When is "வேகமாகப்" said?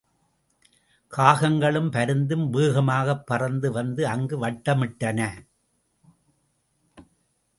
2.49-3.25